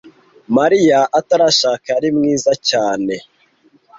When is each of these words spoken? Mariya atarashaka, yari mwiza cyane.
Mariya 0.57 0.99
atarashaka, 1.19 1.85
yari 1.95 2.09
mwiza 2.17 2.51
cyane. 2.69 3.15